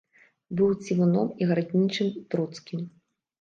Быў 0.61 0.71
цівуном 0.85 1.27
і 1.41 1.49
гараднічым 1.51 2.09
троцкім. 2.33 2.81